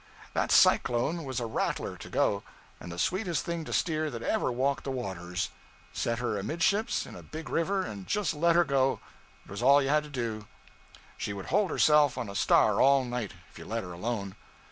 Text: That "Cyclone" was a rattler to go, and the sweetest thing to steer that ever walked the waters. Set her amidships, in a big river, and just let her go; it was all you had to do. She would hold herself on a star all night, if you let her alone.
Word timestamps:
That 0.33 0.51
"Cyclone" 0.51 1.25
was 1.25 1.39
a 1.39 1.45
rattler 1.45 1.95
to 1.95 2.09
go, 2.09 2.41
and 2.79 2.91
the 2.91 2.97
sweetest 2.97 3.45
thing 3.45 3.63
to 3.65 3.71
steer 3.71 4.09
that 4.09 4.23
ever 4.23 4.51
walked 4.51 4.83
the 4.83 4.89
waters. 4.89 5.49
Set 5.93 6.17
her 6.17 6.39
amidships, 6.39 7.05
in 7.05 7.15
a 7.15 7.21
big 7.21 7.47
river, 7.51 7.83
and 7.85 8.07
just 8.07 8.33
let 8.33 8.55
her 8.55 8.63
go; 8.63 8.99
it 9.45 9.51
was 9.51 9.61
all 9.61 9.79
you 9.79 9.89
had 9.89 10.01
to 10.01 10.09
do. 10.09 10.47
She 11.19 11.33
would 11.33 11.45
hold 11.53 11.69
herself 11.69 12.17
on 12.17 12.29
a 12.29 12.35
star 12.35 12.81
all 12.81 13.05
night, 13.05 13.33
if 13.51 13.59
you 13.59 13.65
let 13.65 13.83
her 13.83 13.93
alone. 13.93 14.35